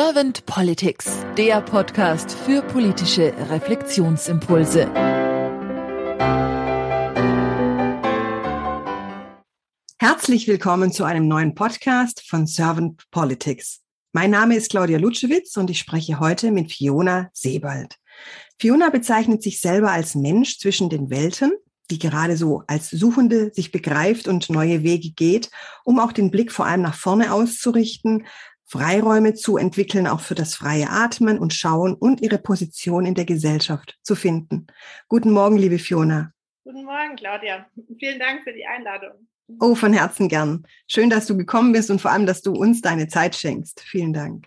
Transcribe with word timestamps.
Servant 0.00 0.46
Politics, 0.46 1.26
der 1.36 1.60
Podcast 1.60 2.30
für 2.30 2.62
politische 2.62 3.34
Reflexionsimpulse. 3.50 4.88
Herzlich 9.98 10.46
willkommen 10.46 10.92
zu 10.92 11.02
einem 11.02 11.26
neuen 11.26 11.56
Podcast 11.56 12.22
von 12.28 12.46
Servant 12.46 13.10
Politics. 13.10 13.80
Mein 14.12 14.30
Name 14.30 14.54
ist 14.54 14.70
Claudia 14.70 14.98
Lutschewitz 14.98 15.56
und 15.56 15.68
ich 15.68 15.80
spreche 15.80 16.20
heute 16.20 16.52
mit 16.52 16.70
Fiona 16.70 17.30
Sebald. 17.32 17.96
Fiona 18.60 18.90
bezeichnet 18.90 19.42
sich 19.42 19.60
selber 19.60 19.90
als 19.90 20.14
Mensch 20.14 20.60
zwischen 20.60 20.90
den 20.90 21.10
Welten, 21.10 21.50
die 21.90 21.98
gerade 21.98 22.36
so 22.36 22.62
als 22.68 22.90
Suchende 22.90 23.50
sich 23.52 23.72
begreift 23.72 24.28
und 24.28 24.48
neue 24.48 24.84
Wege 24.84 25.10
geht, 25.10 25.50
um 25.82 25.98
auch 25.98 26.12
den 26.12 26.30
Blick 26.30 26.52
vor 26.52 26.66
allem 26.66 26.82
nach 26.82 26.94
vorne 26.94 27.32
auszurichten, 27.32 28.26
Freiräume 28.70 29.32
zu 29.32 29.56
entwickeln, 29.56 30.06
auch 30.06 30.20
für 30.20 30.34
das 30.34 30.54
freie 30.54 30.90
Atmen 30.90 31.38
und 31.38 31.54
Schauen 31.54 31.94
und 31.94 32.20
ihre 32.20 32.36
Position 32.36 33.06
in 33.06 33.14
der 33.14 33.24
Gesellschaft 33.24 33.98
zu 34.02 34.14
finden. 34.14 34.66
Guten 35.08 35.30
Morgen, 35.30 35.56
liebe 35.56 35.78
Fiona. 35.78 36.32
Guten 36.64 36.84
Morgen, 36.84 37.16
Claudia. 37.16 37.66
Vielen 37.98 38.18
Dank 38.18 38.44
für 38.44 38.52
die 38.52 38.66
Einladung. 38.66 39.26
Oh, 39.58 39.74
von 39.74 39.94
Herzen 39.94 40.28
gern. 40.28 40.66
Schön, 40.86 41.08
dass 41.08 41.26
du 41.26 41.34
gekommen 41.34 41.72
bist 41.72 41.90
und 41.90 42.02
vor 42.02 42.10
allem, 42.10 42.26
dass 42.26 42.42
du 42.42 42.52
uns 42.52 42.82
deine 42.82 43.08
Zeit 43.08 43.34
schenkst. 43.36 43.80
Vielen 43.80 44.12
Dank. 44.12 44.46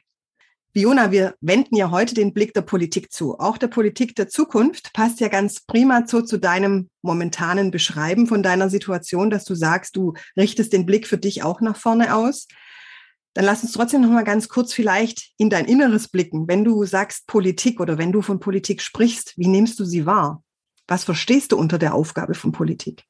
Fiona, 0.74 1.12
wir 1.12 1.34
wenden 1.42 1.76
ja 1.76 1.90
heute 1.90 2.14
den 2.14 2.32
Blick 2.32 2.54
der 2.54 2.62
Politik 2.62 3.12
zu. 3.12 3.40
Auch 3.40 3.58
der 3.58 3.70
Politik 3.70 4.16
der 4.16 4.30
Zukunft 4.30 4.94
passt 4.94 5.20
ja 5.20 5.30
ganz 5.30 5.66
prima 5.66 6.06
so 6.06 6.22
zu 6.22 6.38
deinem 6.38 6.92
momentanen 7.02 7.72
Beschreiben 7.72 8.28
von 8.28 8.44
deiner 8.44 8.70
Situation, 8.70 9.32
dass 9.32 9.46
du 9.46 9.56
sagst, 9.56 9.96
du 9.96 10.14
richtest 10.38 10.74
den 10.74 10.86
Blick 10.86 11.08
für 11.08 11.18
dich 11.18 11.42
auch 11.42 11.60
nach 11.60 11.76
vorne 11.76 12.16
aus. 12.16 12.48
Dann 13.34 13.46
lass 13.46 13.64
uns 13.64 13.72
trotzdem 13.72 14.02
noch 14.02 14.10
mal 14.10 14.24
ganz 14.24 14.50
kurz 14.50 14.74
vielleicht 14.74 15.32
in 15.38 15.50
dein 15.50 15.66
Inneres 15.66 16.10
blicken. 16.10 16.48
Wenn 16.48 16.64
du 16.64 16.84
sagst 16.84 17.28
Politik 17.28 17.80
oder 17.80 17.98
wenn 17.98 18.12
du 18.12 18.22
von 18.22 18.40
Politik 18.40 18.82
sprichst, 18.82 19.38
wie 19.38 19.48
nimmst 19.48 19.80
du 19.80 19.86
sie 19.86 20.06
wahr? 20.06 20.44
Was 20.88 21.06
verstehst 21.06 21.52
du 21.54 21.58
unter 21.58 21.78
der 21.78 21.94
Aufgabe 21.94 22.34
von 22.34 22.52
Politik? 22.52 23.04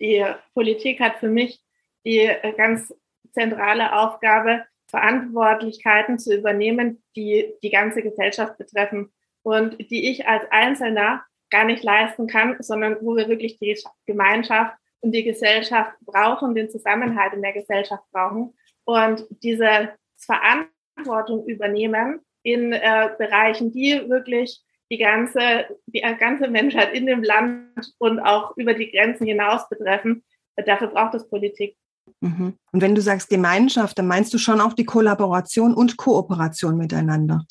Die 0.00 0.24
Politik 0.52 1.00
hat 1.00 1.16
für 1.16 1.28
mich 1.28 1.62
die 2.04 2.30
ganz 2.56 2.92
zentrale 3.32 3.96
Aufgabe, 3.98 4.64
Verantwortlichkeiten 4.88 6.18
zu 6.18 6.34
übernehmen, 6.34 7.02
die 7.16 7.54
die 7.62 7.70
ganze 7.70 8.02
Gesellschaft 8.02 8.56
betreffen 8.58 9.12
und 9.42 9.78
die 9.90 10.10
ich 10.10 10.26
als 10.26 10.44
Einzelner 10.50 11.24
gar 11.50 11.64
nicht 11.64 11.82
leisten 11.82 12.26
kann, 12.26 12.56
sondern 12.60 12.96
wo 13.00 13.16
wir 13.16 13.28
wirklich 13.28 13.58
die 13.58 13.78
Gemeinschaft 14.06 14.76
und 15.00 15.12
die 15.12 15.24
Gesellschaft 15.24 15.92
brauchen, 16.04 16.54
den 16.54 16.70
Zusammenhalt 16.70 17.32
in 17.34 17.42
der 17.42 17.52
Gesellschaft 17.52 18.04
brauchen 18.12 18.54
und 18.84 19.26
diese 19.42 19.90
Verantwortung 20.16 21.46
übernehmen 21.46 22.20
in 22.42 22.72
äh, 22.72 23.10
Bereichen, 23.18 23.72
die 23.72 24.08
wirklich 24.08 24.62
die 24.90 24.98
ganze, 24.98 25.66
die 25.86 26.00
ganze 26.00 26.48
Menschheit 26.48 26.94
in 26.94 27.06
dem 27.06 27.22
Land 27.22 27.94
und 27.98 28.20
auch 28.20 28.56
über 28.56 28.74
die 28.74 28.90
Grenzen 28.90 29.26
hinaus 29.26 29.68
betreffen. 29.68 30.24
Dafür 30.56 30.88
braucht 30.88 31.14
es 31.14 31.28
Politik. 31.28 31.76
Mhm. 32.20 32.56
Und 32.72 32.82
wenn 32.82 32.94
du 32.94 33.02
sagst 33.02 33.28
Gemeinschaft, 33.28 33.98
dann 33.98 34.06
meinst 34.06 34.32
du 34.32 34.38
schon 34.38 34.60
auch 34.60 34.72
die 34.72 34.86
Kollaboration 34.86 35.74
und 35.74 35.96
Kooperation 35.96 36.76
miteinander. 36.76 37.44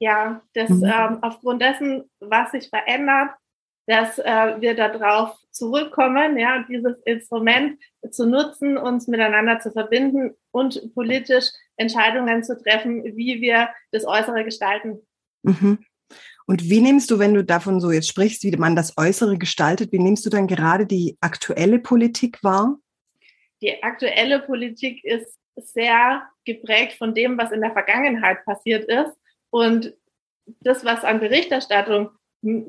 Ja, 0.00 0.42
das 0.54 0.70
mhm. 0.70 0.84
ähm, 0.84 1.18
aufgrund 1.22 1.62
dessen, 1.62 2.10
was 2.20 2.50
sich 2.52 2.68
verändert, 2.68 3.30
dass 3.86 4.18
äh, 4.18 4.60
wir 4.60 4.74
darauf 4.74 5.36
zurückkommen, 5.50 6.38
ja, 6.38 6.64
dieses 6.68 6.96
Instrument 7.04 7.78
zu 8.10 8.26
nutzen, 8.26 8.76
uns 8.76 9.08
miteinander 9.08 9.60
zu 9.60 9.70
verbinden 9.70 10.34
und 10.50 10.94
politisch 10.94 11.46
Entscheidungen 11.76 12.42
zu 12.42 12.60
treffen, 12.60 13.04
wie 13.16 13.40
wir 13.40 13.68
das 13.92 14.06
Äußere 14.06 14.44
gestalten. 14.44 15.00
Mhm. 15.42 15.78
Und 16.46 16.68
wie 16.68 16.80
nimmst 16.80 17.10
du, 17.10 17.18
wenn 17.18 17.34
du 17.34 17.44
davon 17.44 17.80
so 17.80 17.90
jetzt 17.90 18.08
sprichst, 18.08 18.42
wie 18.42 18.56
man 18.56 18.76
das 18.76 18.96
Äußere 18.98 19.38
gestaltet, 19.38 19.92
wie 19.92 19.98
nimmst 19.98 20.26
du 20.26 20.30
dann 20.30 20.46
gerade 20.46 20.86
die 20.86 21.16
aktuelle 21.20 21.78
Politik 21.78 22.42
wahr? 22.42 22.78
Die 23.62 23.82
aktuelle 23.82 24.40
Politik 24.40 25.02
ist 25.04 25.38
sehr 25.56 26.22
geprägt 26.44 26.94
von 26.98 27.14
dem, 27.14 27.38
was 27.38 27.52
in 27.52 27.62
der 27.62 27.72
Vergangenheit 27.72 28.44
passiert 28.44 28.84
ist. 28.84 29.16
Und 29.50 29.94
das, 30.60 30.84
was 30.84 31.04
an 31.04 31.20
Berichterstattung 31.20 32.10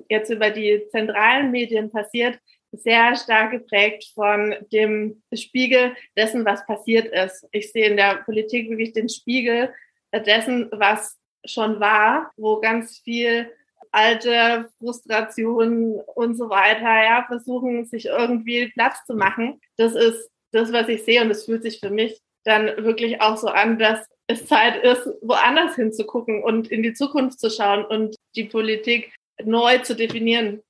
jetzt 0.10 0.30
über 0.30 0.50
die 0.50 0.86
zentralen 0.90 1.52
Medien 1.52 1.92
passiert, 1.92 2.40
sehr 2.72 3.16
stark 3.16 3.52
geprägt 3.52 4.12
von 4.14 4.56
dem 4.72 5.22
Spiegel 5.34 5.96
dessen, 6.18 6.46
was 6.46 6.66
passiert 6.66 7.08
ist. 7.08 7.48
Ich 7.52 7.72
sehe 7.72 7.88
in 7.88 7.98
der 7.98 8.24
Politik 8.26 8.70
wirklich 8.70 8.94
den 8.94 9.10
Spiegel 9.10 9.74
dessen, 10.14 10.70
was 10.72 11.18
schon 11.46 11.80
war, 11.80 12.32
wo 12.38 12.60
ganz 12.60 13.00
viel 13.00 13.52
alte 13.92 14.70
Frustrationen 14.80 16.02
und 16.16 16.36
so 16.36 16.50
weiter, 16.50 17.04
ja, 17.04 17.24
versuchen, 17.28 17.86
sich 17.86 18.08
irgendwie 18.08 18.68
Platz 18.74 19.06
zu 19.06 19.16
machen. 19.16 19.62
Das 19.78 19.96
ist 19.96 20.30
das, 20.52 20.74
was 20.74 20.90
ich 20.90 21.04
sehe 21.04 21.22
und 21.22 21.32
es 21.32 21.46
fühlt 21.46 21.64
sich 21.64 21.80
für 21.80 21.90
mich 21.90 22.20
dann 22.44 22.66
wirklich 22.84 23.22
auch 23.22 23.38
so 23.38 23.48
an, 23.48 23.80
dass 23.80 24.06
es 24.28 24.48
Zeit 24.48 24.84
ist, 24.84 25.08
woanders 25.22 25.76
hinzugucken 25.76 26.44
und 26.44 26.70
in 26.70 26.84
die 26.84 26.94
Zukunft 26.94 27.40
zu 27.40 27.50
schauen 27.50 27.86
und 27.86 28.16
die 28.36 28.46
Politik 28.46 29.14
neu 29.44 29.80
zu 29.80 29.96
definieren. 29.96 30.62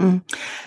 Hm. 0.00 0.22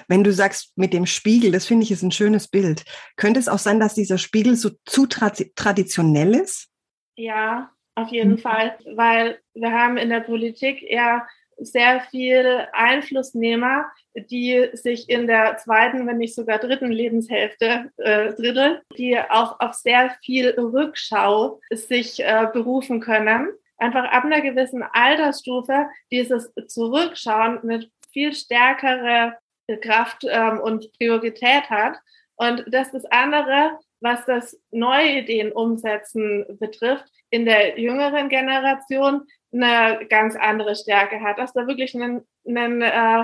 Wenn 0.07 0.23
du 0.23 0.31
sagst 0.31 0.73
mit 0.77 0.93
dem 0.93 1.05
Spiegel, 1.05 1.51
das 1.51 1.65
finde 1.65 1.83
ich 1.83 1.91
ist 1.91 2.03
ein 2.03 2.11
schönes 2.11 2.47
Bild. 2.47 2.83
Könnte 3.15 3.39
es 3.39 3.47
auch 3.47 3.59
sein, 3.59 3.79
dass 3.79 3.95
dieser 3.95 4.17
Spiegel 4.17 4.55
so 4.55 4.71
zu 4.85 5.07
tra 5.07 5.31
traditionell 5.55 6.35
ist? 6.35 6.69
Ja, 7.15 7.71
auf 7.95 8.09
jeden 8.09 8.31
mhm. 8.31 8.37
Fall, 8.39 8.77
weil 8.95 9.39
wir 9.53 9.71
haben 9.71 9.97
in 9.97 10.09
der 10.09 10.21
Politik 10.21 10.83
eher 10.83 11.27
sehr 11.57 12.01
viel 12.09 12.67
Einflussnehmer, 12.73 13.85
die 14.15 14.69
sich 14.73 15.09
in 15.09 15.27
der 15.27 15.57
zweiten, 15.57 16.07
wenn 16.07 16.17
nicht 16.17 16.35
sogar 16.35 16.57
dritten 16.57 16.91
Lebenshälfte 16.91 17.91
äh, 17.97 18.33
Drittel, 18.33 18.81
die 18.97 19.19
auch 19.19 19.59
auf 19.59 19.73
sehr 19.75 20.15
viel 20.23 20.49
Rückschau 20.49 21.59
sich 21.71 22.19
äh, 22.19 22.47
berufen 22.51 22.99
können 22.99 23.49
einfach 23.83 24.05
ab 24.05 24.23
einer 24.23 24.41
gewissen 24.41 24.83
Altersstufe 24.83 25.87
dieses 26.11 26.51
Zurückschauen 26.67 27.59
mit 27.63 27.91
viel 28.11 28.33
stärkere 28.33 29.37
Kraft 29.81 30.25
ähm, 30.29 30.59
und 30.59 30.91
Priorität 30.93 31.69
hat. 31.69 31.97
Und 32.35 32.63
das 32.67 32.87
ist 32.87 33.03
das 33.03 33.05
andere, 33.05 33.77
was 33.99 34.25
das 34.25 34.59
neue 34.71 35.19
Ideen 35.19 35.51
umsetzen 35.51 36.45
betrifft, 36.59 37.05
in 37.29 37.45
der 37.45 37.79
jüngeren 37.79 38.29
Generation 38.29 39.23
eine 39.53 40.05
ganz 40.07 40.35
andere 40.35 40.75
Stärke 40.75 41.21
hat, 41.21 41.37
dass 41.37 41.53
da 41.53 41.67
wirklich 41.67 41.95
ein, 41.95 42.21
ein 42.45 42.81
äh, 42.81 43.23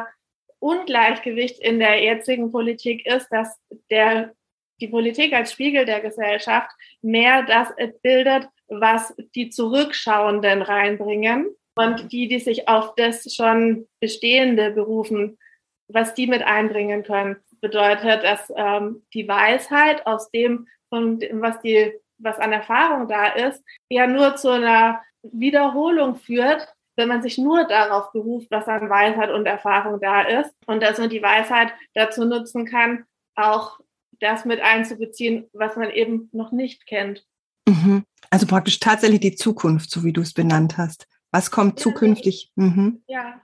Ungleichgewicht 0.60 1.60
in 1.60 1.80
der 1.80 2.02
jetzigen 2.04 2.52
Politik 2.52 3.06
ist, 3.06 3.28
dass 3.30 3.58
der, 3.90 4.34
die 4.80 4.88
Politik 4.88 5.34
als 5.34 5.52
Spiegel 5.52 5.86
der 5.86 6.02
Gesellschaft 6.02 6.70
mehr 7.02 7.44
das 7.44 7.70
bildet, 8.02 8.48
was 8.70 9.14
die 9.36 9.50
Zurückschauenden 9.50 10.62
reinbringen 10.62 11.48
und 11.76 12.12
die, 12.12 12.28
die 12.28 12.40
sich 12.40 12.68
auf 12.68 12.94
das 12.96 13.34
schon 13.34 13.88
Bestehende 14.00 14.72
berufen, 14.72 15.38
was 15.88 16.14
die 16.14 16.28
mit 16.28 16.44
einbringen 16.44 17.04
können, 17.04 17.38
bedeutet, 17.62 18.24
dass 18.24 18.52
ähm, 18.56 19.04
die 19.14 19.28
Weisheit 19.28 20.06
aus 20.06 20.30
dem, 20.32 20.68
von 20.90 21.20
dem, 21.20 21.42
was 21.42 21.60
die, 21.62 21.94
was 22.18 22.38
an 22.38 22.54
Erfahrung 22.54 23.08
da 23.08 23.28
ist, 23.28 23.64
ja 23.90 24.08
nur 24.08 24.36
zu 24.36 24.50
einer 24.50 25.02
Wiederholung 25.24 26.16
führt, 26.16 26.68
wenn 26.96 27.08
man 27.08 27.22
sich 27.22 27.38
nur 27.38 27.66
darauf 27.66 28.12
beruft, 28.12 28.52
was 28.52 28.68
an 28.68 28.90
Weisheit 28.90 29.32
und 29.32 29.46
Erfahrung 29.46 30.00
da 30.00 30.22
ist 30.22 30.54
und 30.66 30.84
dass 30.84 30.98
man 30.98 31.10
die 31.10 31.24
Weisheit 31.24 31.74
dazu 31.94 32.26
nutzen 32.26 32.66
kann, 32.66 33.06
auch 33.36 33.80
das 34.20 34.46
mit 34.46 34.60
einzubeziehen, 34.60 35.50
was 35.54 35.76
man 35.76 35.92
eben 35.92 36.30
noch 36.34 36.52
nicht 36.52 36.86
kennt. 36.86 37.26
Mhm. 37.68 38.04
Also 38.30 38.46
praktisch 38.46 38.80
tatsächlich 38.80 39.20
die 39.20 39.36
Zukunft, 39.36 39.90
so 39.90 40.04
wie 40.04 40.14
du 40.14 40.22
es 40.22 40.34
benannt 40.34 40.78
hast. 40.78 41.08
Was 41.32 41.52
kommt 41.52 41.80
zukünftig? 41.80 42.52
Mhm. 42.56 43.04
Ja. 43.08 43.42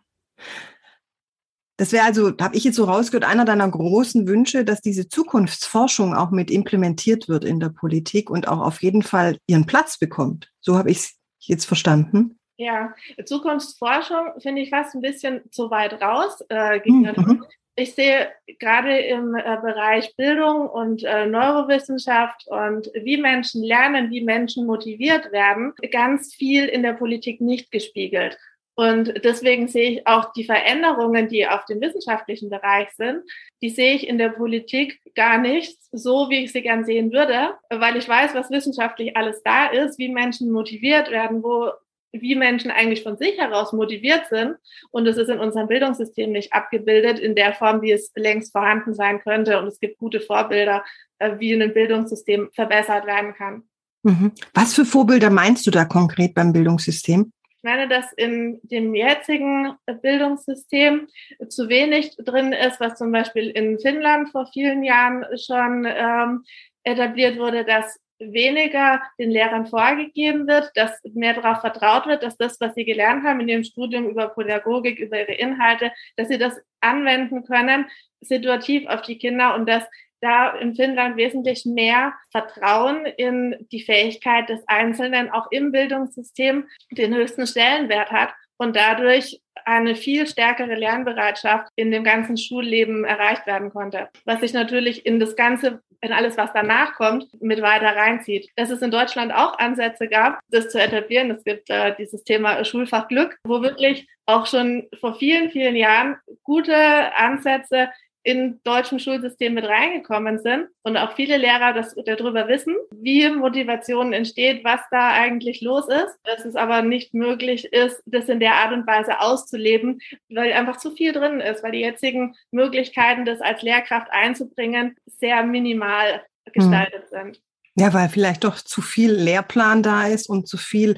Das 1.77 1.91
wäre 1.91 2.05
also, 2.05 2.31
habe 2.39 2.55
ich 2.55 2.63
jetzt 2.63 2.75
so 2.75 2.85
rausgehört, 2.85 3.25
einer 3.25 3.43
deiner 3.43 3.69
großen 3.69 4.27
Wünsche, 4.27 4.63
dass 4.63 4.81
diese 4.81 5.09
Zukunftsforschung 5.09 6.15
auch 6.15 6.31
mit 6.31 6.49
implementiert 6.49 7.27
wird 7.27 7.43
in 7.43 7.59
der 7.59 7.69
Politik 7.69 8.29
und 8.29 8.47
auch 8.47 8.61
auf 8.61 8.81
jeden 8.81 9.01
Fall 9.01 9.37
ihren 9.47 9.65
Platz 9.65 9.97
bekommt. 9.97 10.51
So 10.61 10.77
habe 10.77 10.89
ich 10.89 10.97
es 10.97 11.15
jetzt 11.39 11.65
verstanden. 11.65 12.39
Ja, 12.57 12.93
Zukunftsforschung 13.25 14.39
finde 14.39 14.61
ich 14.61 14.69
fast 14.69 14.95
ein 14.95 15.01
bisschen 15.01 15.41
zu 15.51 15.69
weit 15.69 16.01
raus. 16.01 16.39
Äh, 16.49 16.79
mhm 16.89 17.43
ich 17.75 17.93
sehe 17.93 18.29
gerade 18.59 18.97
im 18.99 19.35
äh, 19.35 19.57
Bereich 19.61 20.15
Bildung 20.15 20.69
und 20.69 21.03
äh, 21.03 21.25
Neurowissenschaft 21.25 22.47
und 22.47 22.89
wie 22.93 23.17
Menschen 23.17 23.63
lernen, 23.63 24.11
wie 24.11 24.21
Menschen 24.21 24.65
motiviert 24.65 25.31
werden, 25.31 25.73
ganz 25.91 26.33
viel 26.33 26.65
in 26.65 26.83
der 26.83 26.93
Politik 26.93 27.41
nicht 27.41 27.71
gespiegelt. 27.71 28.37
Und 28.77 29.23
deswegen 29.23 29.69
sehe 29.69 29.89
ich 29.89 30.07
auch 30.07 30.33
die 30.33 30.43
Veränderungen, 30.43 31.29
die 31.29 31.47
auf 31.47 31.63
dem 31.65 31.79
wissenschaftlichen 31.79 32.49
Bereich 32.49 32.89
sind, 32.91 33.23
die 33.61 33.69
sehe 33.69 33.95
ich 33.95 34.07
in 34.07 34.17
der 34.17 34.29
Politik 34.29 34.99
gar 35.15 35.37
nicht 35.37 35.77
so, 35.93 36.29
wie 36.29 36.43
ich 36.43 36.51
sie 36.51 36.61
gern 36.61 36.83
sehen 36.83 37.13
würde, 37.13 37.55
weil 37.69 37.95
ich 37.95 38.07
weiß, 38.07 38.35
was 38.35 38.51
wissenschaftlich 38.51 39.15
alles 39.15 39.41
da 39.43 39.67
ist, 39.67 39.97
wie 39.97 40.09
Menschen 40.09 40.51
motiviert 40.51 41.09
werden, 41.09 41.41
wo 41.41 41.71
wie 42.21 42.35
Menschen 42.35 42.71
eigentlich 42.71 43.03
von 43.03 43.17
sich 43.17 43.37
heraus 43.37 43.73
motiviert 43.73 44.27
sind. 44.29 44.55
Und 44.91 45.07
es 45.07 45.17
ist 45.17 45.29
in 45.29 45.39
unserem 45.39 45.67
Bildungssystem 45.67 46.31
nicht 46.31 46.53
abgebildet 46.53 47.19
in 47.19 47.35
der 47.35 47.53
Form, 47.53 47.81
wie 47.81 47.91
es 47.91 48.11
längst 48.15 48.51
vorhanden 48.51 48.93
sein 48.93 49.19
könnte. 49.21 49.59
Und 49.59 49.67
es 49.67 49.79
gibt 49.79 49.97
gute 49.97 50.19
Vorbilder, 50.19 50.83
äh, 51.19 51.39
wie 51.39 51.53
ein 51.53 51.73
Bildungssystem 51.73 52.49
verbessert 52.53 53.05
werden 53.05 53.33
kann. 53.33 53.63
Mhm. 54.03 54.33
Was 54.53 54.73
für 54.75 54.85
Vorbilder 54.85 55.29
meinst 55.29 55.65
du 55.65 55.71
da 55.71 55.85
konkret 55.85 56.35
beim 56.35 56.53
Bildungssystem? 56.53 57.31
Ich 57.57 57.63
meine, 57.63 57.87
dass 57.87 58.13
in 58.13 58.59
dem 58.61 58.93
jetzigen 58.93 59.73
Bildungssystem 60.03 61.07
zu 61.49 61.67
wenig 61.67 62.15
drin 62.17 62.53
ist, 62.53 62.79
was 62.79 62.95
zum 62.95 63.11
Beispiel 63.11 63.49
in 63.49 63.79
Finnland 63.79 64.29
vor 64.29 64.45
vielen 64.53 64.83
Jahren 64.83 65.25
schon 65.35 65.87
ähm, 65.87 66.43
etabliert 66.83 67.39
wurde, 67.39 67.65
dass 67.65 67.99
weniger 68.19 69.01
den 69.19 69.31
Lehrern 69.31 69.67
vorgegeben 69.67 70.47
wird, 70.47 70.71
dass 70.75 70.91
mehr 71.13 71.33
darauf 71.33 71.61
vertraut 71.61 72.07
wird, 72.07 72.23
dass 72.23 72.37
das, 72.37 72.59
was 72.61 72.73
sie 72.75 72.85
gelernt 72.85 73.23
haben 73.23 73.41
in 73.41 73.49
ihrem 73.49 73.63
Studium 73.63 74.09
über 74.09 74.29
Pädagogik, 74.29 74.99
über 74.99 75.19
ihre 75.19 75.33
Inhalte, 75.33 75.91
dass 76.15 76.27
sie 76.27 76.37
das 76.37 76.59
anwenden 76.81 77.43
können, 77.43 77.85
situativ 78.21 78.87
auf 78.87 79.01
die 79.01 79.17
Kinder 79.17 79.55
und 79.55 79.67
dass 79.67 79.83
da 80.21 80.55
in 80.55 80.75
Finnland 80.75 81.17
wesentlich 81.17 81.65
mehr 81.65 82.13
Vertrauen 82.31 83.05
in 83.05 83.55
die 83.71 83.81
Fähigkeit 83.81 84.49
des 84.49 84.67
Einzelnen 84.67 85.29
auch 85.29 85.51
im 85.51 85.71
Bildungssystem 85.71 86.67
den 86.91 87.13
höchsten 87.13 87.45
Stellenwert 87.45 88.11
hat 88.11 88.33
und 88.57 88.75
dadurch 88.75 89.41
eine 89.63 89.95
viel 89.95 90.27
stärkere 90.27 90.75
Lernbereitschaft 90.75 91.69
in 91.75 91.91
dem 91.91 92.03
ganzen 92.03 92.37
Schulleben 92.37 93.05
erreicht 93.05 93.47
werden 93.47 93.71
konnte, 93.71 94.09
was 94.25 94.41
sich 94.41 94.53
natürlich 94.53 95.05
in 95.05 95.19
das 95.19 95.35
ganze, 95.35 95.81
in 96.01 96.11
alles, 96.11 96.37
was 96.37 96.51
danach 96.53 96.93
kommt, 96.95 97.25
mit 97.41 97.61
weiter 97.61 97.95
reinzieht. 97.95 98.49
Dass 98.55 98.69
es 98.69 98.81
in 98.81 98.91
Deutschland 98.91 99.33
auch 99.33 99.57
Ansätze 99.57 100.07
gab, 100.07 100.39
das 100.49 100.69
zu 100.69 100.79
etablieren. 100.79 101.31
Es 101.31 101.43
gibt 101.43 101.69
äh, 101.69 101.95
dieses 101.97 102.23
Thema 102.23 102.63
Schulfach 102.63 103.07
Glück, 103.07 103.37
wo 103.45 103.61
wirklich 103.61 104.07
auch 104.25 104.45
schon 104.45 104.87
vor 104.99 105.15
vielen, 105.15 105.49
vielen 105.51 105.75
Jahren 105.75 106.17
gute 106.43 106.75
Ansätze 107.15 107.89
in 108.25 108.59
deutschen 108.63 108.99
Schulsystem 108.99 109.53
mit 109.53 109.65
reingekommen 109.65 110.39
sind 110.39 110.67
und 110.81 110.97
auch 110.97 111.13
viele 111.13 111.37
Lehrer 111.37 111.73
das 111.73 111.93
darüber 112.05 112.47
wissen, 112.47 112.75
wie 112.91 113.29
Motivation 113.29 114.13
entsteht, 114.13 114.63
was 114.65 114.81
da 114.89 115.11
eigentlich 115.11 115.61
los 115.61 115.85
ist, 115.87 116.17
dass 116.23 116.43
es 116.43 116.55
aber 116.55 116.81
nicht 116.81 117.13
möglich 117.13 117.71
ist, 117.71 118.01
das 118.07 118.27
in 118.27 118.39
der 118.39 118.55
Art 118.55 118.73
und 118.73 118.87
Weise 118.87 119.19
auszuleben, 119.19 119.99
weil 120.29 120.51
einfach 120.53 120.77
zu 120.77 120.89
viel 120.89 121.13
drin 121.13 121.39
ist, 121.39 121.63
weil 121.63 121.73
die 121.73 121.81
jetzigen 121.81 122.35
Möglichkeiten, 122.49 123.25
das 123.25 123.41
als 123.41 123.61
Lehrkraft 123.61 124.07
einzubringen, 124.09 124.95
sehr 125.05 125.43
minimal 125.43 126.23
gestaltet 126.51 127.03
hm. 127.11 127.25
sind. 127.25 127.41
Ja, 127.77 127.93
weil 127.93 128.09
vielleicht 128.09 128.43
doch 128.43 128.55
zu 128.55 128.81
viel 128.81 129.11
Lehrplan 129.11 129.83
da 129.83 130.07
ist 130.07 130.27
und 130.27 130.47
zu 130.47 130.57
viel 130.57 130.97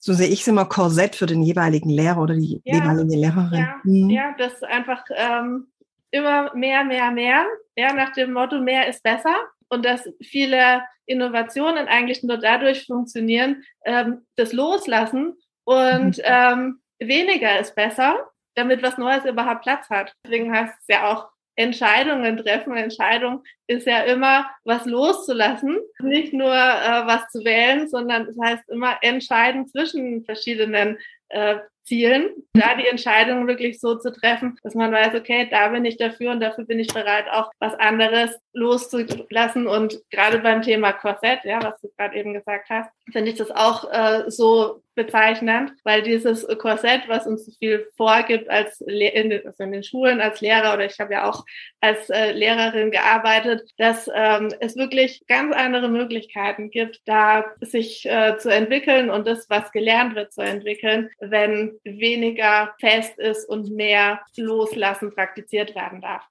so 0.00 0.12
sehe 0.12 0.28
ich 0.28 0.42
es 0.42 0.46
immer, 0.46 0.64
Korsett 0.64 1.16
für 1.16 1.26
den 1.26 1.42
jeweiligen 1.42 1.90
Lehrer 1.90 2.22
oder 2.22 2.36
die 2.36 2.62
ja, 2.64 2.76
jeweilige 2.76 3.16
Lehrerin. 3.16 3.58
Ja, 3.58 3.80
mhm. 3.82 4.10
ja 4.10 4.34
das 4.38 4.62
einfach 4.62 5.02
ähm, 5.16 5.66
immer 6.10 6.54
mehr, 6.54 6.84
mehr, 6.84 7.10
mehr, 7.10 7.46
ja, 7.76 7.92
nach 7.92 8.12
dem 8.12 8.32
Motto, 8.32 8.60
mehr 8.60 8.88
ist 8.88 9.02
besser. 9.02 9.36
Und 9.68 9.84
dass 9.84 10.08
viele 10.22 10.82
Innovationen 11.06 11.88
eigentlich 11.88 12.22
nur 12.22 12.38
dadurch 12.38 12.86
funktionieren, 12.86 13.64
ähm, 13.84 14.26
das 14.36 14.52
Loslassen 14.52 15.36
und 15.64 16.18
mhm. 16.18 16.22
ähm, 16.24 16.80
weniger 16.98 17.58
ist 17.58 17.74
besser, 17.74 18.30
damit 18.54 18.82
was 18.82 18.98
Neues 18.98 19.24
überhaupt 19.24 19.62
Platz 19.62 19.88
hat. 19.90 20.14
Deswegen 20.24 20.52
heißt 20.52 20.74
es 20.80 20.86
ja 20.88 21.12
auch 21.12 21.28
Entscheidungen 21.58 22.36
treffen. 22.36 22.76
Entscheidung 22.76 23.42
ist 23.66 23.86
ja 23.86 24.02
immer, 24.02 24.48
was 24.64 24.86
loszulassen, 24.86 25.76
nicht 25.98 26.32
nur 26.32 26.54
äh, 26.54 27.06
was 27.06 27.28
zu 27.30 27.44
wählen, 27.44 27.88
sondern 27.88 28.22
es 28.22 28.36
das 28.36 28.46
heißt 28.46 28.68
immer 28.68 28.96
entscheiden 29.02 29.66
zwischen 29.66 30.24
verschiedenen 30.24 30.98
äh, 31.30 31.56
Zielen, 31.88 32.30
da 32.52 32.74
die 32.76 32.86
Entscheidung 32.86 33.46
wirklich 33.46 33.80
so 33.80 33.96
zu 33.96 34.12
treffen, 34.12 34.58
dass 34.62 34.74
man 34.74 34.92
weiß, 34.92 35.14
okay, 35.14 35.48
da 35.50 35.68
bin 35.68 35.86
ich 35.86 35.96
dafür 35.96 36.32
und 36.32 36.40
dafür 36.40 36.66
bin 36.66 36.78
ich 36.78 36.88
bereit, 36.88 37.24
auch 37.32 37.50
was 37.60 37.74
anderes 37.74 38.38
loszulassen. 38.58 39.66
Und 39.66 40.00
gerade 40.10 40.38
beim 40.38 40.62
Thema 40.62 40.92
Korsett, 40.92 41.44
ja, 41.44 41.62
was 41.62 41.80
du 41.80 41.88
gerade 41.96 42.16
eben 42.16 42.34
gesagt 42.34 42.68
hast, 42.68 42.90
finde 43.12 43.30
ich 43.30 43.36
das 43.38 43.50
auch 43.50 43.90
äh, 43.90 44.30
so 44.30 44.82
bezeichnend, 44.94 45.72
weil 45.84 46.02
dieses 46.02 46.46
Korsett, 46.58 47.02
was 47.06 47.26
uns 47.26 47.46
so 47.46 47.52
viel 47.60 47.86
vorgibt 47.96 48.50
als 48.50 48.80
in 48.80 49.30
den, 49.30 49.46
also 49.46 49.62
in 49.62 49.70
den 49.70 49.84
Schulen 49.84 50.20
als 50.20 50.40
Lehrer 50.40 50.74
oder 50.74 50.86
ich 50.86 50.98
habe 50.98 51.12
ja 51.12 51.28
auch 51.30 51.44
als 51.80 52.10
äh, 52.10 52.32
Lehrerin 52.32 52.90
gearbeitet, 52.90 53.62
dass 53.78 54.10
ähm, 54.12 54.52
es 54.58 54.76
wirklich 54.76 55.22
ganz 55.28 55.54
andere 55.54 55.88
Möglichkeiten 55.88 56.70
gibt, 56.70 57.00
da 57.06 57.44
sich 57.60 58.06
äh, 58.06 58.38
zu 58.38 58.52
entwickeln 58.52 59.08
und 59.08 59.28
das, 59.28 59.48
was 59.48 59.70
gelernt 59.70 60.16
wird, 60.16 60.32
zu 60.32 60.40
entwickeln, 60.40 61.10
wenn 61.20 61.78
weniger 61.84 62.74
fest 62.80 63.18
ist 63.18 63.48
und 63.48 63.70
mehr 63.70 64.20
loslassen 64.36 65.14
praktiziert 65.14 65.76
werden 65.76 66.00
darf. 66.00 66.26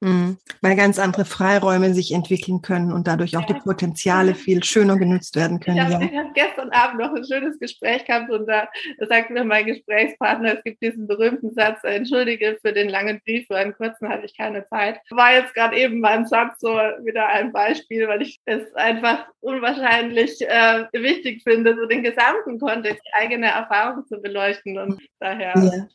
Mhm. 0.00 0.38
Weil 0.62 0.76
ganz 0.76 0.98
andere 0.98 1.24
Freiräume 1.24 1.92
sich 1.92 2.12
entwickeln 2.12 2.62
können 2.62 2.92
und 2.92 3.08
dadurch 3.08 3.36
auch 3.36 3.48
ja. 3.48 3.54
die 3.54 3.60
Potenziale 3.60 4.34
viel 4.34 4.62
schöner 4.62 4.96
genutzt 4.96 5.34
werden 5.34 5.58
können. 5.58 5.78
Ich 5.78 5.94
habe 5.94 6.04
ja. 6.04 6.22
hab 6.24 6.34
gestern 6.34 6.70
Abend 6.70 7.00
noch 7.00 7.12
ein 7.14 7.24
schönes 7.24 7.58
Gespräch 7.58 8.04
gehabt 8.04 8.30
und 8.30 8.46
da, 8.46 8.68
sagt 9.08 9.30
mir 9.30 9.44
mein 9.44 9.66
Gesprächspartner, 9.66 10.56
es 10.56 10.64
gibt 10.64 10.82
diesen 10.82 11.08
berühmten 11.08 11.52
Satz, 11.52 11.80
entschuldige 11.82 12.58
für 12.62 12.72
den 12.72 12.88
langen 12.88 13.20
Brief, 13.24 13.46
für 13.48 13.56
einen 13.56 13.74
kurzen 13.74 14.08
hatte 14.08 14.26
ich 14.26 14.36
keine 14.36 14.64
Zeit. 14.66 15.00
War 15.10 15.34
jetzt 15.34 15.54
gerade 15.54 15.76
eben 15.76 16.00
mein 16.00 16.26
Satz 16.26 16.60
so 16.60 16.68
wieder 16.68 17.26
ein 17.26 17.52
Beispiel, 17.52 18.06
weil 18.06 18.22
ich 18.22 18.40
es 18.44 18.72
einfach 18.74 19.26
unwahrscheinlich 19.40 20.40
äh, 20.42 20.84
wichtig 20.92 21.42
finde, 21.42 21.74
so 21.74 21.86
den 21.86 22.04
gesamten 22.04 22.60
Kontext, 22.60 23.02
eigene 23.14 23.46
Erfahrung 23.46 24.06
zu 24.06 24.20
beleuchten 24.20 24.78
und 24.78 25.00
daher. 25.18 25.54
Ja. 25.56 25.86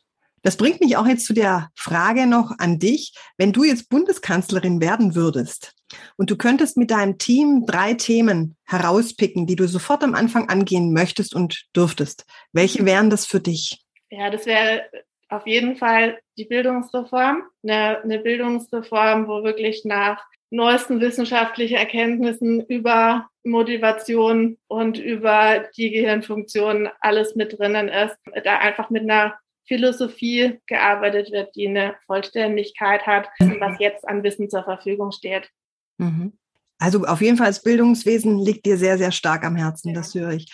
Das 0.44 0.58
bringt 0.58 0.80
mich 0.80 0.98
auch 0.98 1.06
jetzt 1.06 1.24
zu 1.24 1.32
der 1.32 1.70
Frage 1.74 2.26
noch 2.26 2.52
an 2.58 2.78
dich. 2.78 3.14
Wenn 3.38 3.54
du 3.54 3.64
jetzt 3.64 3.88
Bundeskanzlerin 3.88 4.78
werden 4.78 5.14
würdest 5.14 5.72
und 6.18 6.30
du 6.30 6.36
könntest 6.36 6.76
mit 6.76 6.90
deinem 6.90 7.16
Team 7.16 7.64
drei 7.66 7.94
Themen 7.94 8.54
herauspicken, 8.66 9.46
die 9.46 9.56
du 9.56 9.66
sofort 9.66 10.04
am 10.04 10.14
Anfang 10.14 10.50
angehen 10.50 10.92
möchtest 10.92 11.34
und 11.34 11.64
dürftest, 11.74 12.26
welche 12.52 12.84
wären 12.84 13.08
das 13.08 13.24
für 13.24 13.40
dich? 13.40 13.82
Ja, 14.10 14.28
das 14.28 14.44
wäre 14.44 14.84
auf 15.30 15.46
jeden 15.46 15.76
Fall 15.76 16.18
die 16.36 16.44
Bildungsreform. 16.44 17.44
Eine, 17.62 18.02
eine 18.02 18.18
Bildungsreform, 18.18 19.26
wo 19.26 19.44
wirklich 19.44 19.86
nach 19.86 20.22
neuesten 20.50 21.00
wissenschaftlichen 21.00 21.78
Erkenntnissen 21.78 22.60
über 22.66 23.28
Motivation 23.44 24.58
und 24.68 24.98
über 24.98 25.64
die 25.74 25.90
Gehirnfunktion 25.90 26.90
alles 27.00 27.34
mit 27.34 27.58
drinnen 27.58 27.88
ist. 27.88 28.16
Da 28.44 28.58
einfach 28.58 28.90
mit 28.90 29.04
einer 29.04 29.34
Philosophie 29.66 30.60
gearbeitet 30.66 31.32
wird, 31.32 31.54
die 31.56 31.68
eine 31.68 31.94
Vollständigkeit 32.06 33.06
hat, 33.06 33.28
was 33.38 33.78
jetzt 33.78 34.06
an 34.06 34.22
Wissen 34.22 34.50
zur 34.50 34.64
Verfügung 34.64 35.12
steht. 35.12 35.50
Mhm. 35.98 36.32
Also 36.78 37.04
auf 37.04 37.20
jeden 37.20 37.36
Fall 37.36 37.46
das 37.46 37.62
Bildungswesen 37.62 38.38
liegt 38.38 38.66
dir 38.66 38.76
sehr, 38.76 38.98
sehr 38.98 39.12
stark 39.12 39.44
am 39.44 39.56
Herzen, 39.56 39.90
ja. 39.90 39.94
das 39.94 40.14
höre 40.14 40.32
ich. 40.32 40.52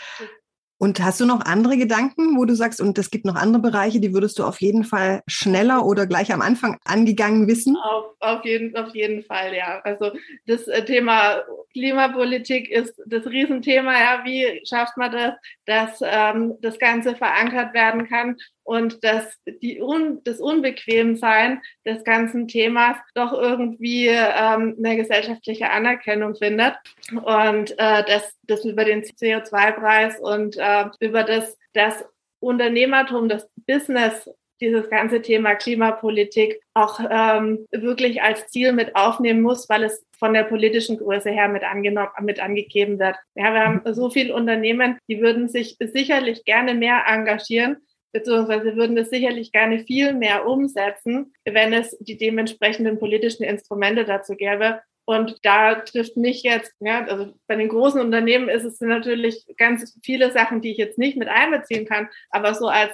Und 0.83 0.99
hast 1.03 1.21
du 1.21 1.27
noch 1.27 1.45
andere 1.45 1.77
Gedanken, 1.77 2.39
wo 2.39 2.47
du 2.47 2.55
sagst, 2.55 2.81
und 2.81 2.97
es 2.97 3.11
gibt 3.11 3.27
noch 3.27 3.35
andere 3.35 3.61
Bereiche, 3.61 4.01
die 4.01 4.15
würdest 4.15 4.39
du 4.39 4.45
auf 4.45 4.63
jeden 4.63 4.85
Fall 4.85 5.21
schneller 5.27 5.85
oder 5.85 6.07
gleich 6.07 6.33
am 6.33 6.41
Anfang 6.41 6.79
angegangen 6.87 7.47
wissen? 7.49 7.77
Auf, 7.77 8.15
auf, 8.21 8.45
jeden, 8.47 8.75
auf 8.75 8.95
jeden 8.95 9.23
Fall, 9.23 9.55
ja. 9.55 9.81
Also 9.85 10.13
das 10.47 10.69
äh, 10.69 10.83
Thema 10.83 11.43
Klimapolitik 11.73 12.71
ist 12.71 12.95
das 13.05 13.27
Riesenthema. 13.27 13.93
Ja, 13.93 14.25
wie 14.25 14.63
schafft 14.65 14.97
man 14.97 15.13
das, 15.13 15.35
dass 15.67 16.01
ähm, 16.03 16.55
das 16.63 16.79
Ganze 16.79 17.15
verankert 17.15 17.75
werden 17.75 18.09
kann 18.09 18.37
und 18.71 19.03
dass 19.03 19.37
die 19.61 19.83
Un 19.83 20.21
das 20.23 20.39
Unbequemsein 20.39 21.61
des 21.85 22.05
ganzen 22.05 22.47
Themas 22.47 22.97
doch 23.17 23.33
irgendwie 23.33 24.07
ähm, 24.07 24.77
eine 24.79 24.97
gesellschaftliche 24.97 25.71
Anerkennung 25.71 26.37
findet 26.37 26.77
und 27.11 27.73
äh, 27.73 28.05
dass 28.05 28.33
das 28.45 28.65
über 28.65 28.85
den 28.85 29.03
CO2-Preis 29.03 30.21
und 30.21 30.57
äh, 30.57 30.85
über 31.01 31.25
das, 31.25 31.59
das 31.73 32.05
Unternehmertum, 32.39 33.29
das 33.29 33.51
Business 33.67 34.31
dieses 34.61 34.89
ganze 34.89 35.21
Thema 35.21 35.57
Klimapolitik 35.57 36.61
auch 36.75 37.01
ähm, 37.11 37.67
wirklich 37.73 38.23
als 38.23 38.47
Ziel 38.49 38.73
mit 38.73 38.95
aufnehmen 38.95 39.43
muss, 39.43 39.69
weil 39.69 39.83
es 39.83 40.07
von 40.17 40.33
der 40.33 40.45
politischen 40.45 40.97
Größe 40.99 41.31
her 41.31 41.49
mit, 41.49 41.65
angenommen, 41.65 42.11
mit 42.21 42.39
angegeben 42.39 43.01
wird. 43.01 43.17
Ja, 43.35 43.53
wir 43.53 43.65
haben 43.65 43.83
so 43.95 44.11
viele 44.11 44.33
Unternehmen, 44.33 44.99
die 45.09 45.21
würden 45.21 45.49
sich 45.49 45.77
sicherlich 45.81 46.45
gerne 46.45 46.75
mehr 46.75 47.05
engagieren, 47.09 47.79
beziehungsweise 48.13 48.77
würden 48.77 48.97
es 48.99 49.11
sicherlich 49.11 49.53
gerne 49.53 49.81
viel 49.81 50.15
mehr 50.15 50.47
umsetzen, 50.47 51.33
wenn 51.45 51.73
es 51.73 51.97
die 52.01 52.17
dementsprechenden 52.17 52.99
politischen 52.99 53.45
Instrumente 53.45 54.05
dazu 54.05 54.35
gäbe. 54.37 54.81
Und 55.05 55.39
da 55.43 55.77
trifft 55.77 56.17
mich 56.17 56.43
jetzt, 56.43 56.73
ja, 56.81 57.05
also 57.05 57.33
bei 57.47 57.57
den 57.57 57.69
großen 57.69 58.01
Unternehmen 58.01 58.49
ist 58.49 58.65
es 58.65 58.81
natürlich 58.81 59.45
ganz 59.57 59.99
viele 60.05 60.31
Sachen, 60.31 60.61
die 60.61 60.71
ich 60.71 60.79
jetzt 60.79 60.99
nicht 60.99 61.17
mit 61.17 61.29
einbeziehen 61.29 61.87
kann, 61.87 62.09
aber 62.31 62.55
so 62.55 62.69
als 62.69 62.93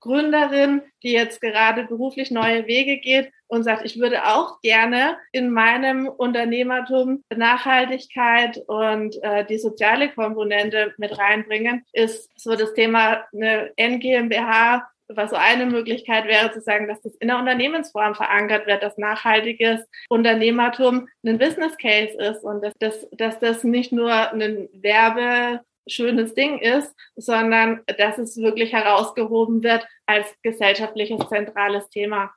Gründerin, 0.00 0.82
die 1.02 1.12
jetzt 1.12 1.40
gerade 1.40 1.84
beruflich 1.84 2.30
neue 2.30 2.66
Wege 2.66 2.98
geht 2.98 3.30
und 3.48 3.64
sagt, 3.64 3.84
ich 3.84 3.98
würde 3.98 4.26
auch 4.26 4.60
gerne 4.60 5.16
in 5.32 5.50
meinem 5.50 6.08
Unternehmertum 6.08 7.22
Nachhaltigkeit 7.34 8.58
und 8.66 9.22
äh, 9.22 9.44
die 9.44 9.58
soziale 9.58 10.08
Komponente 10.10 10.94
mit 10.98 11.18
reinbringen, 11.18 11.84
ist 11.92 12.30
so 12.36 12.56
das 12.56 12.72
Thema 12.74 13.24
eine 13.32 13.72
NGMBH 13.76 14.88
was 15.16 15.30
so 15.30 15.36
eine 15.36 15.66
Möglichkeit 15.66 16.26
wäre, 16.26 16.52
zu 16.52 16.60
sagen, 16.60 16.88
dass 16.88 17.00
das 17.00 17.14
in 17.16 17.28
der 17.28 17.38
Unternehmensform 17.38 18.14
verankert 18.14 18.66
wird, 18.66 18.82
dass 18.82 18.98
nachhaltiges 18.98 19.80
Unternehmertum 20.08 21.08
ein 21.24 21.38
Business 21.38 21.76
Case 21.78 22.16
ist 22.16 22.44
und 22.44 22.62
dass, 22.62 22.74
dass, 22.78 23.08
dass 23.12 23.38
das 23.38 23.64
nicht 23.64 23.92
nur 23.92 24.12
ein 24.12 24.68
Werbe 24.72 25.60
schönes 25.86 26.34
Ding 26.34 26.58
ist, 26.58 26.94
sondern 27.16 27.80
dass 27.98 28.18
es 28.18 28.36
wirklich 28.36 28.72
herausgehoben 28.72 29.62
wird 29.62 29.86
als 30.06 30.26
gesellschaftliches 30.42 31.28
zentrales 31.28 31.88
Thema. 31.90 32.30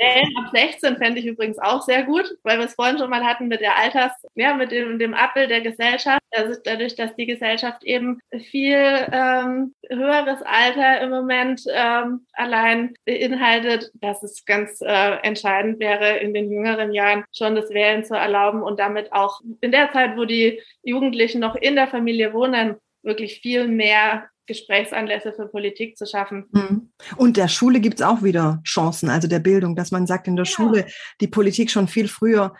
Wellen 0.00 0.34
ab 0.38 0.50
16 0.52 0.96
fände 0.96 1.20
ich 1.20 1.26
übrigens 1.26 1.58
auch 1.58 1.82
sehr 1.82 2.04
gut, 2.04 2.24
weil 2.42 2.58
wir 2.58 2.64
es 2.64 2.74
vorhin 2.74 2.98
schon 2.98 3.10
mal 3.10 3.24
hatten 3.24 3.48
mit 3.48 3.60
der 3.60 3.76
Alters, 3.76 4.12
ja, 4.34 4.54
mit 4.54 4.72
dem, 4.72 4.98
dem 4.98 5.12
Abbild 5.12 5.50
der 5.50 5.60
Gesellschaft. 5.60 6.22
Also 6.30 6.58
dadurch, 6.64 6.94
dass 6.94 7.14
die 7.16 7.26
Gesellschaft 7.26 7.84
eben 7.84 8.18
viel 8.32 8.78
ähm, 9.12 9.74
höheres 9.88 10.40
Alter 10.42 11.02
im 11.02 11.10
Moment 11.10 11.62
ähm, 11.70 12.26
allein 12.32 12.94
beinhaltet, 13.04 13.90
dass 13.94 14.22
es 14.22 14.44
ganz 14.46 14.80
äh, 14.80 15.16
entscheidend 15.22 15.78
wäre, 15.80 16.18
in 16.18 16.32
den 16.32 16.50
jüngeren 16.50 16.92
Jahren 16.92 17.24
schon 17.36 17.54
das 17.54 17.68
Wählen 17.70 18.04
zu 18.04 18.14
erlauben 18.14 18.62
und 18.62 18.80
damit 18.80 19.12
auch 19.12 19.40
in 19.60 19.70
der 19.70 19.92
Zeit, 19.92 20.16
wo 20.16 20.24
die 20.24 20.62
Jugendlichen 20.82 21.40
noch 21.40 21.56
in 21.56 21.74
der 21.74 21.88
Familie 21.88 22.32
wohnen, 22.32 22.76
wirklich 23.02 23.40
viel 23.40 23.68
mehr 23.68 24.28
Gesprächsanlässe 24.46 25.32
für 25.32 25.46
Politik 25.46 25.96
zu 25.96 26.06
schaffen. 26.06 26.46
Mhm. 26.50 26.90
Und 27.16 27.36
der 27.36 27.46
Schule 27.48 27.78
gibt 27.78 28.00
es 28.00 28.06
auch 28.06 28.22
wieder 28.22 28.60
Chancen, 28.64 29.08
also 29.08 29.28
der 29.28 29.38
Bildung, 29.38 29.76
dass 29.76 29.92
man 29.92 30.08
sagt, 30.08 30.26
in 30.26 30.34
der 30.34 30.44
ja. 30.44 30.50
Schule 30.50 30.86
die 31.20 31.28
Politik 31.28 31.70
schon 31.70 31.86
viel 31.86 32.08
früher. 32.08 32.54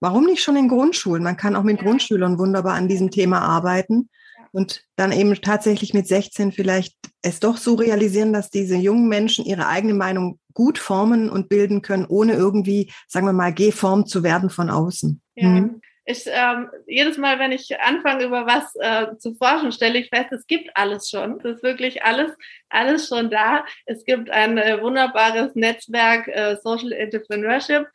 Warum 0.00 0.24
nicht 0.24 0.42
schon 0.42 0.56
in 0.56 0.68
Grundschulen? 0.68 1.22
Man 1.22 1.36
kann 1.36 1.54
auch 1.54 1.62
mit 1.62 1.78
ja. 1.78 1.84
Grundschülern 1.84 2.38
wunderbar 2.38 2.74
an 2.74 2.88
diesem 2.88 3.10
Thema 3.10 3.40
arbeiten 3.40 4.08
ja. 4.38 4.46
und 4.52 4.84
dann 4.96 5.12
eben 5.12 5.34
tatsächlich 5.34 5.92
mit 5.92 6.08
16 6.08 6.52
vielleicht 6.52 6.96
es 7.20 7.40
doch 7.40 7.58
so 7.58 7.74
realisieren, 7.74 8.32
dass 8.32 8.48
diese 8.48 8.76
jungen 8.76 9.08
Menschen 9.08 9.44
ihre 9.44 9.68
eigene 9.68 9.94
Meinung 9.94 10.38
gut 10.54 10.78
formen 10.78 11.28
und 11.28 11.50
bilden 11.50 11.82
können, 11.82 12.06
ohne 12.06 12.32
irgendwie, 12.34 12.90
sagen 13.06 13.26
wir 13.26 13.32
mal, 13.34 13.52
geformt 13.52 14.08
zu 14.08 14.22
werden 14.22 14.48
von 14.48 14.70
außen. 14.70 15.20
Ja. 15.34 15.48
Mhm 15.48 15.80
ich 16.06 16.24
ähm, 16.26 16.70
jedes 16.86 17.16
Mal, 17.16 17.38
wenn 17.38 17.52
ich 17.52 17.80
anfange, 17.80 18.24
über 18.24 18.46
was 18.46 18.74
äh, 18.76 19.16
zu 19.16 19.34
forschen, 19.34 19.72
stelle 19.72 19.98
ich 19.98 20.10
fest, 20.10 20.32
es 20.32 20.46
gibt 20.46 20.70
alles 20.74 21.08
schon. 21.08 21.38
Es 21.38 21.44
ist 21.56 21.62
wirklich 21.62 22.04
alles, 22.04 22.30
alles 22.68 23.08
schon 23.08 23.30
da. 23.30 23.64
Es 23.86 24.04
gibt 24.04 24.30
ein 24.30 24.58
äh, 24.58 24.80
wunderbares 24.82 25.54
Netzwerk 25.54 26.28
äh, 26.28 26.56
Social 26.62 26.92
Entrepreneurship, 26.92 27.86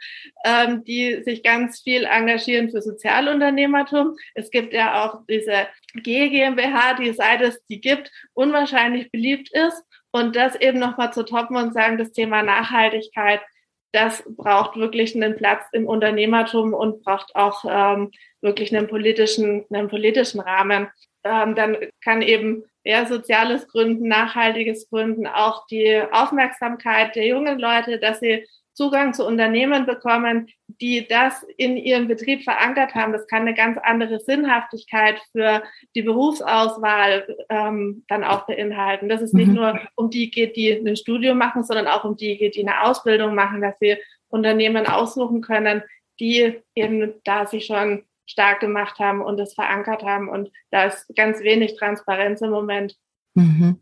ähm, 0.43 0.83
die 0.83 1.21
sich 1.23 1.43
ganz 1.43 1.81
viel 1.81 2.05
engagieren 2.05 2.69
für 2.69 2.81
Sozialunternehmertum. 2.81 4.15
Es 4.33 4.49
gibt 4.49 4.73
ja 4.73 5.03
auch 5.05 5.21
diese 5.29 5.67
G 5.93 6.29
GmbH, 6.29 6.95
die 6.95 7.13
seit 7.13 7.41
es 7.41 7.63
die 7.67 7.79
gibt, 7.79 8.11
unwahrscheinlich 8.33 9.11
beliebt 9.11 9.49
ist. 9.53 9.83
Und 10.11 10.35
das 10.35 10.55
eben 10.55 10.79
nochmal 10.79 11.13
zu 11.13 11.23
toppen 11.23 11.55
und 11.55 11.73
sagen, 11.73 11.99
das 11.99 12.11
Thema 12.11 12.41
Nachhaltigkeit 12.41 13.41
das 13.91 14.23
braucht 14.27 14.77
wirklich 14.77 15.15
einen 15.15 15.35
Platz 15.35 15.63
im 15.71 15.87
Unternehmertum 15.87 16.73
und 16.73 17.03
braucht 17.03 17.35
auch 17.35 17.65
ähm, 17.67 18.11
wirklich 18.41 18.75
einen 18.75 18.87
politischen, 18.87 19.65
einen 19.71 19.87
politischen 19.87 20.39
Rahmen. 20.39 20.89
Ähm, 21.23 21.55
dann 21.55 21.77
kann 22.03 22.21
eben 22.21 22.63
ja, 22.83 23.05
soziales 23.05 23.67
Gründen, 23.67 24.07
nachhaltiges 24.07 24.89
Gründen, 24.89 25.27
auch 25.27 25.67
die 25.67 26.01
Aufmerksamkeit 26.11 27.15
der 27.15 27.27
jungen 27.27 27.59
Leute, 27.59 27.99
dass 27.99 28.19
sie 28.19 28.45
Zugang 28.73 29.13
zu 29.13 29.25
Unternehmen 29.25 29.85
bekommen, 29.85 30.47
die 30.67 31.05
das 31.05 31.43
in 31.57 31.75
ihrem 31.75 32.07
Betrieb 32.07 32.43
verankert 32.43 32.95
haben. 32.95 33.11
Das 33.11 33.27
kann 33.27 33.41
eine 33.41 33.53
ganz 33.53 33.77
andere 33.77 34.21
Sinnhaftigkeit 34.21 35.19
für 35.33 35.63
die 35.95 36.01
Berufsauswahl 36.01 37.27
ähm, 37.49 38.05
dann 38.07 38.23
auch 38.23 38.47
beinhalten. 38.47 39.09
Dass 39.09 39.21
es 39.21 39.33
nicht 39.33 39.49
mhm. 39.49 39.55
nur 39.55 39.79
um 39.95 40.09
die 40.09 40.31
geht, 40.31 40.55
die 40.55 40.71
ein 40.71 40.95
Studium 40.95 41.37
machen, 41.37 41.65
sondern 41.65 41.87
auch 41.87 42.05
um 42.05 42.15
die 42.15 42.37
geht, 42.37 42.55
die 42.55 42.65
eine 42.65 42.83
Ausbildung 42.83 43.35
machen, 43.35 43.61
dass 43.61 43.75
sie 43.81 43.97
Unternehmen 44.29 44.87
aussuchen 44.87 45.41
können, 45.41 45.83
die 46.21 46.61
eben 46.73 47.15
da 47.25 47.45
sich 47.45 47.65
schon 47.65 48.05
stark 48.29 48.59
gemacht 48.59 48.99
haben 48.99 49.21
und 49.21 49.39
es 49.39 49.53
verankert 49.53 50.03
haben. 50.03 50.29
Und 50.29 50.51
da 50.71 50.85
ist 50.85 51.05
ganz 51.15 51.39
wenig 51.39 51.75
Transparenz 51.75 52.41
im 52.41 52.51
Moment. 52.51 52.95
Mhm. 53.33 53.81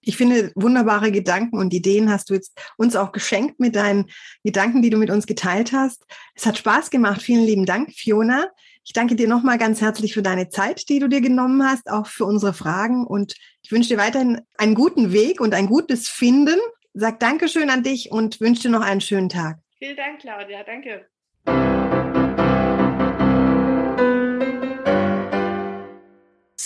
Ich 0.00 0.16
finde, 0.16 0.52
wunderbare 0.54 1.10
Gedanken 1.12 1.58
und 1.58 1.74
Ideen 1.74 2.10
hast 2.10 2.30
du 2.30 2.34
jetzt 2.34 2.58
uns 2.76 2.96
auch 2.96 3.12
geschenkt 3.12 3.60
mit 3.60 3.76
deinen 3.76 4.06
Gedanken, 4.44 4.80
die 4.80 4.90
du 4.90 4.96
mit 4.96 5.10
uns 5.10 5.26
geteilt 5.26 5.72
hast. 5.72 6.04
Es 6.34 6.46
hat 6.46 6.56
Spaß 6.56 6.90
gemacht. 6.90 7.20
Vielen 7.20 7.44
lieben 7.44 7.66
Dank, 7.66 7.92
Fiona. 7.92 8.48
Ich 8.84 8.92
danke 8.92 9.16
dir 9.16 9.28
nochmal 9.28 9.58
ganz 9.58 9.80
herzlich 9.80 10.14
für 10.14 10.22
deine 10.22 10.48
Zeit, 10.48 10.88
die 10.88 10.98
du 10.98 11.08
dir 11.08 11.20
genommen 11.20 11.62
hast, 11.62 11.90
auch 11.90 12.06
für 12.06 12.24
unsere 12.24 12.54
Fragen. 12.54 13.06
Und 13.06 13.34
ich 13.62 13.70
wünsche 13.70 13.90
dir 13.90 13.98
weiterhin 13.98 14.40
einen 14.56 14.74
guten 14.74 15.12
Weg 15.12 15.40
und 15.40 15.52
ein 15.52 15.66
gutes 15.66 16.08
Finden. 16.08 16.58
Sag 16.94 17.20
Dankeschön 17.20 17.68
an 17.68 17.82
dich 17.82 18.10
und 18.10 18.40
wünsche 18.40 18.62
dir 18.62 18.70
noch 18.70 18.82
einen 18.82 19.00
schönen 19.00 19.28
Tag. 19.28 19.58
Vielen 19.78 19.96
Dank, 19.96 20.20
Claudia. 20.20 20.64
Danke. 20.64 21.06